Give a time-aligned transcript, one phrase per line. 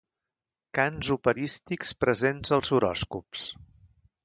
[0.77, 3.47] Cants operístics presents als horòscops.